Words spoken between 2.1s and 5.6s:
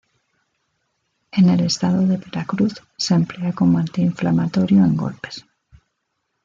Veracruz se emplea como antiinflamatorio en golpes.